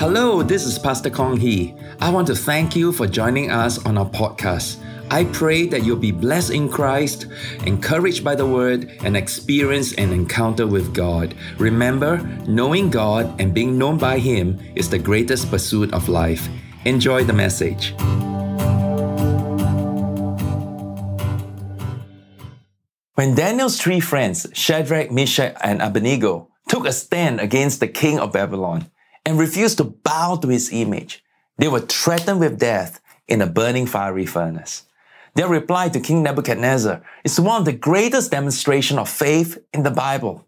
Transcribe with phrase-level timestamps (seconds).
[0.00, 1.74] Hello, this is Pastor Kong Hee.
[2.00, 4.78] I want to thank you for joining us on our podcast.
[5.10, 7.26] I pray that you'll be blessed in Christ,
[7.66, 11.34] encouraged by the Word, and experience an encounter with God.
[11.58, 12.16] Remember,
[12.48, 16.48] knowing God and being known by Him is the greatest pursuit of life.
[16.86, 17.92] Enjoy the message.
[23.16, 28.32] When Daniel's three friends, Shadrach, Meshach, and Abednego, took a stand against the king of
[28.32, 28.90] Babylon,
[29.24, 31.24] and refused to bow to his image.
[31.58, 34.84] They were threatened with death in a burning fiery furnace.
[35.34, 39.90] Their reply to King Nebuchadnezzar is one of the greatest demonstration of faith in the
[39.90, 40.46] Bible.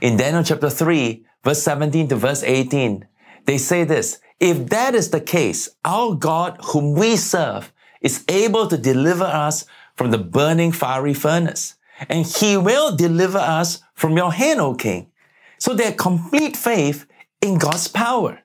[0.00, 3.06] In Daniel chapter 3, verse 17 to verse 18,
[3.46, 8.66] they say this, if that is the case, our God whom we serve is able
[8.68, 9.66] to deliver us
[9.96, 11.74] from the burning fiery furnace,
[12.08, 15.10] and he will deliver us from your hand, O king.
[15.58, 17.04] So their complete faith
[17.40, 18.40] in God's power.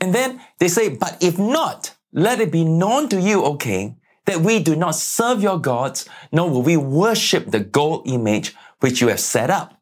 [0.00, 4.00] And then they say, but if not, let it be known to you, O king,
[4.26, 9.00] that we do not serve your gods, nor will we worship the gold image which
[9.00, 9.80] you have set up.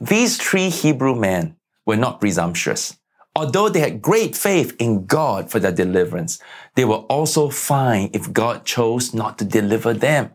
[0.00, 2.96] These three Hebrew men were not presumptuous.
[3.34, 6.38] Although they had great faith in God for their deliverance,
[6.74, 10.32] they were also fine if God chose not to deliver them.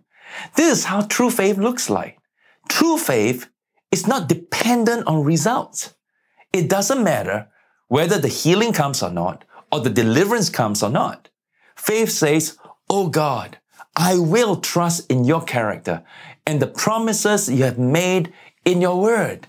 [0.56, 2.18] This is how true faith looks like.
[2.70, 3.50] True faith
[3.92, 5.94] is not dependent on results.
[6.58, 7.50] It doesn't matter
[7.88, 11.30] whether the healing comes or not, or the deliverance comes or not.
[11.76, 12.58] Faith says,
[12.90, 13.60] Oh God,
[13.96, 16.04] I will trust in your character
[16.48, 18.34] and the promises you have made
[18.66, 19.46] in your word.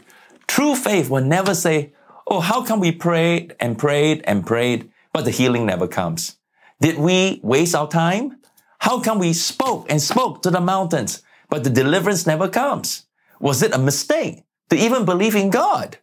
[0.47, 1.95] True faith will never say,
[2.27, 6.37] Oh, how come we prayed and prayed and prayed, but the healing never comes?
[6.79, 8.37] Did we waste our time?
[8.81, 13.07] How come we spoke and spoke to the mountains, but the deliverance never comes?
[13.41, 15.97] Was it a mistake to even believe in God?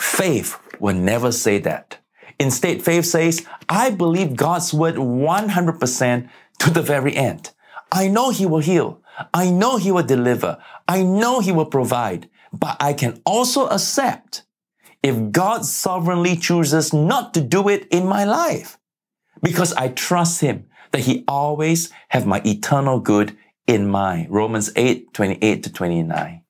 [0.00, 1.98] Faith will never say that.
[2.38, 6.28] Instead, faith says, I believe God's word 100%
[6.60, 7.50] to the very end.
[7.92, 9.02] I know He will heal.
[9.34, 10.56] I know He will deliver.
[10.88, 12.30] I know He will provide.
[12.50, 14.44] But I can also accept
[15.02, 18.78] if God sovereignly chooses not to do it in my life
[19.42, 24.30] because I trust Him that He always have my eternal good in mind.
[24.30, 26.42] Romans 8, 28 to 29.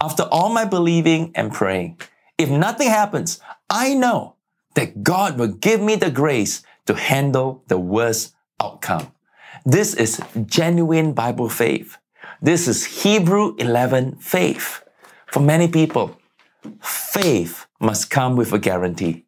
[0.00, 2.00] After all my believing and praying,
[2.40, 4.36] if nothing happens, I know
[4.74, 9.12] that God will give me the grace to handle the worst outcome.
[9.66, 11.98] This is genuine Bible faith.
[12.40, 14.82] This is Hebrew 11 faith.
[15.26, 16.18] For many people,
[16.80, 19.26] faith must come with a guarantee.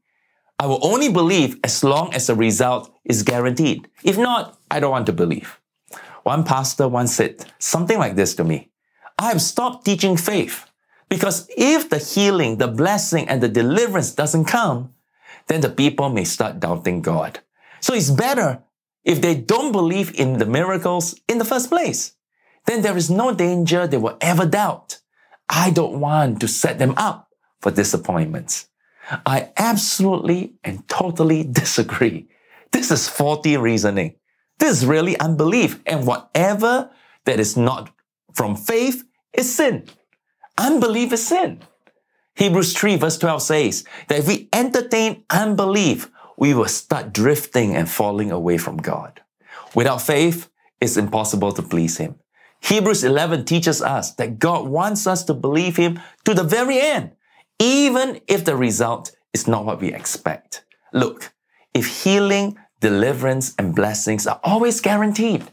[0.59, 3.89] I will only believe as long as the result is guaranteed.
[4.03, 5.61] If not, I don't want to believe.
[6.23, 8.71] One pastor once said something like this to me.
[9.19, 10.72] I have stopped teaching faith
[11.13, 14.95] because if the healing, the blessing, and the deliverance doesn't come,
[15.47, 17.41] then the people may start doubting God.
[17.81, 18.63] So it's better
[19.05, 22.15] if they don't believe in the miracles in the first place.
[22.65, 25.03] Then there is no danger they will ever doubt.
[25.51, 27.29] I don't want to set them up
[27.61, 28.69] for disappointments.
[29.27, 32.27] I absolutely and totally disagree.
[32.71, 34.15] This is faulty reasoning.
[34.59, 35.79] This is really unbelief.
[35.85, 36.89] And whatever
[37.27, 37.91] that is not
[38.33, 39.85] from faith is sin.
[40.59, 41.61] Unbelief is sin.
[42.35, 47.89] Hebrews 3 verse 12 says that if we entertain unbelief, we will start drifting and
[47.89, 49.21] falling away from God.
[49.75, 50.49] Without faith,
[50.81, 52.17] it's impossible to please Him.
[52.61, 57.13] Hebrews 11 teaches us that God wants us to believe Him to the very end,
[57.59, 60.65] even if the result is not what we expect.
[60.93, 61.33] Look,
[61.75, 65.45] if healing, deliverance, and blessings are always guaranteed,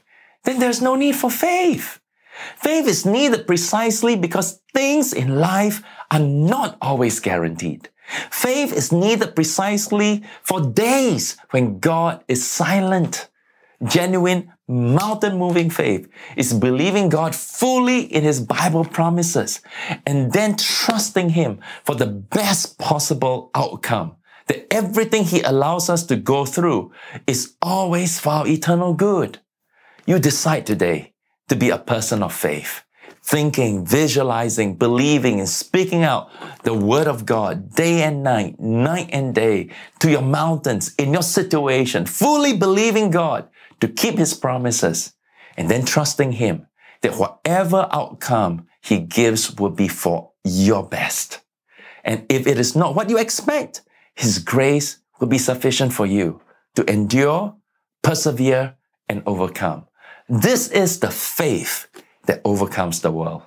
[0.44, 1.99] then there's no need for faith.
[2.57, 7.89] Faith is needed precisely because things in life are not always guaranteed.
[8.31, 13.29] Faith is needed precisely for days when God is silent.
[13.85, 19.61] Genuine, mountain moving faith is believing God fully in His Bible promises
[20.06, 24.17] and then trusting Him for the best possible outcome.
[24.47, 26.92] That everything He allows us to go through
[27.27, 29.39] is always for our eternal good.
[30.06, 31.13] You decide today
[31.50, 32.84] to be a person of faith.
[33.22, 36.31] Thinking, visualizing, believing, and speaking out
[36.63, 39.69] the word of God day and night, night and day
[40.00, 43.48] to your mountains, in your situation, fully believing God
[43.81, 45.13] to keep his promises
[45.57, 46.68] and then trusting him
[47.01, 51.42] that whatever outcome he gives will be for your best.
[52.04, 53.81] And if it is not what you expect,
[54.16, 56.42] his grace will be sufficient for you
[56.75, 57.56] to endure,
[58.02, 58.75] persevere,
[59.07, 59.86] and overcome.
[60.31, 61.88] This is the faith
[62.28, 63.42] that overcomes the world.